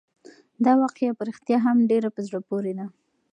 [0.65, 2.85] دا واقعه په رښتیا هم ډېره په زړه پورې ده.